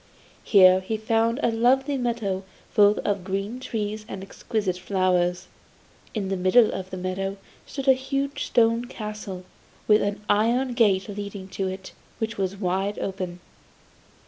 [0.43, 5.45] Here he found a lovely meadow full of green trees and exquisite flowers.
[6.15, 9.45] In the middle of the meadow stood a huge stone castle,
[9.87, 13.41] with an iron gate leading to it, which was wide open.